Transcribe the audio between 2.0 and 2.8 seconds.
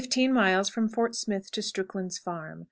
Farm.